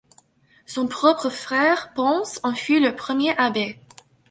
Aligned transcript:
Son 0.65 0.87
propre 0.87 1.29
frère, 1.29 1.93
Ponce, 1.93 2.39
en 2.41 2.55
fut 2.55 2.79
le 2.79 2.95
premier 2.95 3.37
abbé. 3.37 3.77